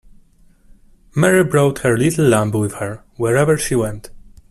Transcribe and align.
Mary 1.15 1.43
brought 1.43 1.81
her 1.83 1.95
little 1.95 2.25
lamb 2.25 2.49
with 2.49 2.73
her, 2.77 3.03
wherever 3.17 3.55
she 3.55 3.75
went. 3.75 4.09